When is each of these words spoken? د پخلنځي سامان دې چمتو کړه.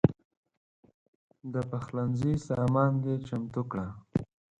د 1.53 1.55
پخلنځي 1.69 2.33
سامان 2.47 2.91
دې 3.03 3.15
چمتو 3.27 3.61
کړه. 3.71 3.87